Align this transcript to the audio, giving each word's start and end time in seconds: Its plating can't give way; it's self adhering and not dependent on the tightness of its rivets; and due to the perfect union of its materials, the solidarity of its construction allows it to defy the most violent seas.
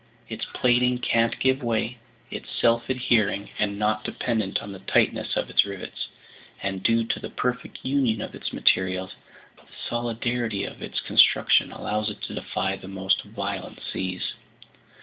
Its 0.29 0.45
plating 0.45 0.97
can't 0.97 1.37
give 1.39 1.61
way; 1.61 1.99
it's 2.31 2.49
self 2.49 2.89
adhering 2.89 3.51
and 3.59 3.77
not 3.77 4.03
dependent 4.03 4.57
on 4.59 4.71
the 4.71 4.79
tightness 4.79 5.37
of 5.37 5.47
its 5.47 5.63
rivets; 5.63 6.07
and 6.63 6.81
due 6.81 7.03
to 7.03 7.19
the 7.19 7.29
perfect 7.29 7.77
union 7.83 8.19
of 8.19 8.33
its 8.33 8.51
materials, 8.51 9.13
the 9.57 9.61
solidarity 9.87 10.63
of 10.63 10.81
its 10.81 10.99
construction 11.01 11.71
allows 11.71 12.09
it 12.09 12.19
to 12.23 12.33
defy 12.33 12.75
the 12.75 12.87
most 12.87 13.21
violent 13.21 13.79
seas. 13.93 14.33